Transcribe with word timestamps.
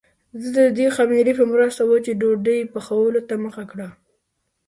زه 0.43 0.47
د 0.57 0.59
دې 0.77 0.87
خمیرې 0.95 1.33
په 1.39 1.45
مرسته 1.51 1.81
وچې 1.85 2.13
ډوډۍ 2.21 2.59
پخولو 2.73 3.21
ته 3.29 3.35
مخه 3.45 3.63
کړه. 3.71 3.87